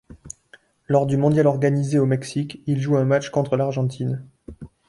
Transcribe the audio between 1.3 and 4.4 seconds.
organisé au Mexique, il joue un match contre l'Argentine.